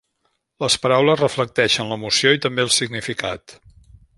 Les 0.63 0.77
paraules 0.85 1.19
reflecteixen 1.25 1.91
l'emoció 1.91 2.35
i 2.39 2.41
també 2.47 2.67
el 2.67 2.73
significat. 2.81 3.59